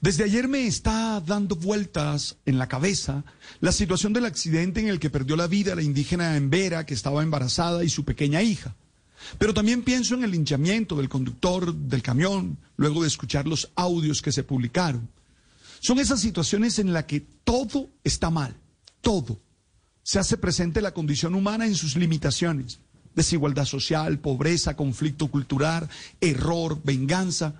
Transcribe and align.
Desde 0.00 0.24
ayer 0.24 0.46
me 0.46 0.66
está 0.66 1.20
dando 1.20 1.56
vueltas 1.56 2.36
en 2.44 2.58
la 2.58 2.68
cabeza 2.68 3.24
la 3.60 3.72
situación 3.72 4.12
del 4.12 4.26
accidente 4.26 4.80
en 4.80 4.88
el 4.88 5.00
que 5.00 5.10
perdió 5.10 5.36
la 5.36 5.46
vida 5.46 5.74
la 5.74 5.82
indígena 5.82 6.36
Embera 6.36 6.84
que 6.84 6.94
estaba 6.94 7.22
embarazada 7.22 7.82
y 7.82 7.88
su 7.88 8.04
pequeña 8.04 8.42
hija. 8.42 8.74
Pero 9.38 9.54
también 9.54 9.82
pienso 9.82 10.14
en 10.14 10.24
el 10.24 10.30
linchamiento 10.30 10.96
del 10.96 11.08
conductor 11.08 11.74
del 11.74 12.02
camión 12.02 12.58
luego 12.76 13.02
de 13.02 13.08
escuchar 13.08 13.46
los 13.46 13.70
audios 13.74 14.22
que 14.22 14.32
se 14.32 14.44
publicaron. 14.44 15.08
Son 15.80 15.98
esas 15.98 16.20
situaciones 16.20 16.78
en 16.78 16.92
las 16.92 17.04
que 17.04 17.20
todo 17.44 17.88
está 18.04 18.30
mal, 18.30 18.54
todo. 19.00 19.40
Se 20.02 20.18
hace 20.18 20.36
presente 20.36 20.80
la 20.80 20.92
condición 20.92 21.34
humana 21.34 21.66
en 21.66 21.74
sus 21.74 21.96
limitaciones. 21.96 22.80
Desigualdad 23.14 23.64
social, 23.64 24.18
pobreza, 24.18 24.76
conflicto 24.76 25.28
cultural, 25.28 25.88
error, 26.20 26.80
venganza. 26.84 27.54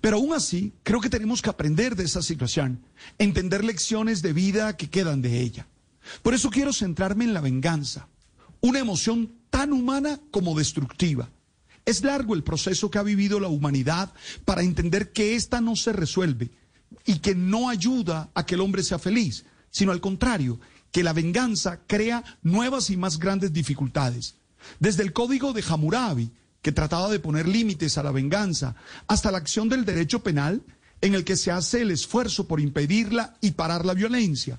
Pero 0.00 0.16
aún 0.16 0.32
así, 0.32 0.72
creo 0.82 1.00
que 1.00 1.08
tenemos 1.08 1.42
que 1.42 1.50
aprender 1.50 1.96
de 1.96 2.04
esa 2.04 2.22
situación, 2.22 2.80
entender 3.18 3.64
lecciones 3.64 4.22
de 4.22 4.32
vida 4.32 4.76
que 4.76 4.90
quedan 4.90 5.22
de 5.22 5.40
ella. 5.40 5.66
Por 6.22 6.34
eso 6.34 6.50
quiero 6.50 6.72
centrarme 6.72 7.24
en 7.24 7.34
la 7.34 7.40
venganza, 7.40 8.08
una 8.60 8.78
emoción 8.78 9.32
tan 9.50 9.72
humana 9.72 10.20
como 10.30 10.56
destructiva. 10.56 11.30
Es 11.84 12.02
largo 12.02 12.34
el 12.34 12.42
proceso 12.42 12.90
que 12.90 12.98
ha 12.98 13.02
vivido 13.02 13.40
la 13.40 13.48
humanidad 13.48 14.12
para 14.44 14.62
entender 14.62 15.12
que 15.12 15.34
ésta 15.34 15.60
no 15.60 15.76
se 15.76 15.92
resuelve 15.92 16.50
y 17.04 17.18
que 17.18 17.34
no 17.34 17.68
ayuda 17.68 18.30
a 18.34 18.44
que 18.44 18.54
el 18.54 18.60
hombre 18.60 18.82
sea 18.82 18.98
feliz, 18.98 19.44
sino 19.70 19.92
al 19.92 20.00
contrario, 20.00 20.60
que 20.92 21.02
la 21.02 21.12
venganza 21.12 21.80
crea 21.86 22.24
nuevas 22.42 22.90
y 22.90 22.96
más 22.96 23.18
grandes 23.18 23.52
dificultades. 23.52 24.36
Desde 24.78 25.02
el 25.02 25.12
código 25.12 25.52
de 25.52 25.64
Hammurabi, 25.66 26.30
que 26.62 26.72
trataba 26.72 27.08
de 27.08 27.20
poner 27.20 27.48
límites 27.48 27.98
a 27.98 28.02
la 28.02 28.12
venganza, 28.12 28.76
hasta 29.06 29.30
la 29.30 29.38
acción 29.38 29.68
del 29.68 29.84
derecho 29.84 30.22
penal, 30.22 30.62
en 31.00 31.14
el 31.14 31.24
que 31.24 31.36
se 31.36 31.50
hace 31.50 31.82
el 31.82 31.90
esfuerzo 31.90 32.46
por 32.46 32.60
impedirla 32.60 33.36
y 33.40 33.52
parar 33.52 33.86
la 33.86 33.94
violencia. 33.94 34.58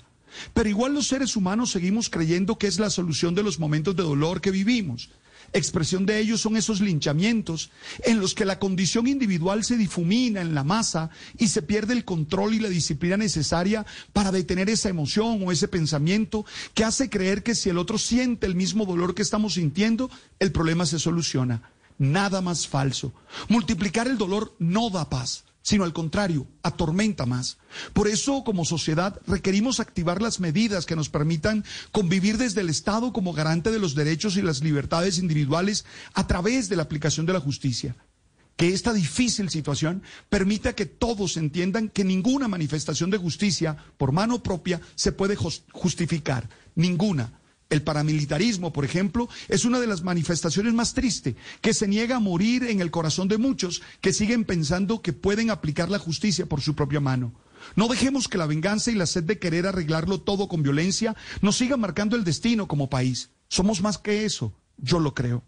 Pero 0.54 0.68
igual 0.68 0.94
los 0.94 1.08
seres 1.08 1.36
humanos 1.36 1.70
seguimos 1.70 2.08
creyendo 2.08 2.58
que 2.58 2.66
es 2.66 2.78
la 2.78 2.90
solución 2.90 3.34
de 3.34 3.42
los 3.42 3.58
momentos 3.58 3.94
de 3.94 4.02
dolor 4.02 4.40
que 4.40 4.50
vivimos. 4.50 5.10
Expresión 5.52 6.06
de 6.06 6.18
ellos 6.18 6.40
son 6.40 6.56
esos 6.56 6.80
linchamientos 6.80 7.70
en 8.04 8.20
los 8.20 8.34
que 8.34 8.46
la 8.46 8.58
condición 8.58 9.06
individual 9.06 9.64
se 9.64 9.76
difumina 9.76 10.40
en 10.40 10.54
la 10.54 10.64
masa 10.64 11.10
y 11.38 11.48
se 11.48 11.60
pierde 11.60 11.92
el 11.92 12.06
control 12.06 12.54
y 12.54 12.58
la 12.58 12.70
disciplina 12.70 13.18
necesaria 13.18 13.84
para 14.14 14.32
detener 14.32 14.70
esa 14.70 14.88
emoción 14.88 15.42
o 15.44 15.52
ese 15.52 15.68
pensamiento 15.68 16.46
que 16.72 16.84
hace 16.84 17.10
creer 17.10 17.42
que 17.42 17.54
si 17.54 17.68
el 17.68 17.76
otro 17.76 17.98
siente 17.98 18.46
el 18.46 18.54
mismo 18.54 18.86
dolor 18.86 19.14
que 19.14 19.22
estamos 19.22 19.54
sintiendo, 19.54 20.10
el 20.38 20.52
problema 20.52 20.86
se 20.86 20.98
soluciona. 20.98 21.71
Nada 22.02 22.40
más 22.40 22.66
falso. 22.66 23.12
Multiplicar 23.48 24.08
el 24.08 24.18
dolor 24.18 24.56
no 24.58 24.90
da 24.90 25.08
paz 25.08 25.44
sino 25.64 25.84
al 25.84 25.92
contrario, 25.92 26.48
atormenta 26.64 27.24
más. 27.24 27.58
Por 27.92 28.08
eso, 28.08 28.42
como 28.42 28.64
sociedad, 28.64 29.20
requerimos 29.28 29.78
activar 29.78 30.20
las 30.20 30.40
medidas 30.40 30.86
que 30.86 30.96
nos 30.96 31.08
permitan 31.08 31.64
convivir 31.92 32.36
desde 32.36 32.62
el 32.62 32.68
Estado 32.68 33.12
como 33.12 33.32
garante 33.32 33.70
de 33.70 33.78
los 33.78 33.94
derechos 33.94 34.36
y 34.36 34.42
las 34.42 34.60
libertades 34.60 35.18
individuales 35.18 35.84
a 36.14 36.26
través 36.26 36.68
de 36.68 36.74
la 36.74 36.82
aplicación 36.82 37.26
de 37.26 37.34
la 37.34 37.38
justicia. 37.38 37.94
Que 38.56 38.70
esta 38.74 38.92
difícil 38.92 39.50
situación 39.50 40.02
permita 40.28 40.74
que 40.74 40.86
todos 40.86 41.36
entiendan 41.36 41.88
que 41.88 42.02
ninguna 42.02 42.48
manifestación 42.48 43.10
de 43.10 43.18
justicia 43.18 43.76
por 43.98 44.10
mano 44.10 44.42
propia 44.42 44.80
se 44.96 45.12
puede 45.12 45.36
justificar, 45.36 46.48
ninguna 46.74 47.38
el 47.72 47.82
paramilitarismo, 47.82 48.72
por 48.72 48.84
ejemplo, 48.84 49.28
es 49.48 49.64
una 49.64 49.80
de 49.80 49.86
las 49.86 50.02
manifestaciones 50.02 50.74
más 50.74 50.94
tristes, 50.94 51.34
que 51.60 51.74
se 51.74 51.88
niega 51.88 52.16
a 52.16 52.20
morir 52.20 52.64
en 52.64 52.80
el 52.80 52.90
corazón 52.90 53.28
de 53.28 53.38
muchos 53.38 53.82
que 54.00 54.12
siguen 54.12 54.44
pensando 54.44 55.02
que 55.02 55.12
pueden 55.12 55.50
aplicar 55.50 55.90
la 55.90 55.98
justicia 55.98 56.46
por 56.46 56.60
su 56.60 56.74
propia 56.74 57.00
mano. 57.00 57.32
No 57.76 57.88
dejemos 57.88 58.28
que 58.28 58.38
la 58.38 58.46
venganza 58.46 58.90
y 58.90 58.94
la 58.94 59.06
sed 59.06 59.24
de 59.24 59.38
querer 59.38 59.66
arreglarlo 59.66 60.20
todo 60.20 60.48
con 60.48 60.62
violencia 60.62 61.16
nos 61.40 61.56
sigan 61.56 61.80
marcando 61.80 62.16
el 62.16 62.24
destino 62.24 62.68
como 62.68 62.90
país. 62.90 63.30
Somos 63.48 63.80
más 63.80 63.98
que 63.98 64.24
eso, 64.24 64.52
yo 64.76 64.98
lo 64.98 65.14
creo. 65.14 65.44